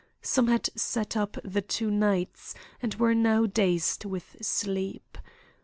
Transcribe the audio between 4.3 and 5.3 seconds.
sleep.